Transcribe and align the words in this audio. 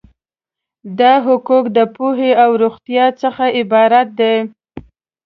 دا 0.99 1.13
حقوق 1.27 1.65
د 1.77 1.79
پوهې 1.95 2.31
او 2.43 2.51
روغتیا 2.63 3.05
څخه 3.21 3.43
عبارت 3.59 4.07
دي. 4.19 4.35